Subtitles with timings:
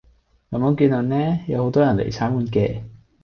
[0.49, 2.81] 咁我見到呢有好多人嚟到參觀嘅